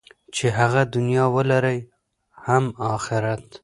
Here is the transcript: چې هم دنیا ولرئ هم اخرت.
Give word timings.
چې 0.35 0.45
هم 0.57 0.71
دنیا 0.95 1.25
ولرئ 1.35 1.79
هم 2.45 2.65
اخرت. 2.95 3.45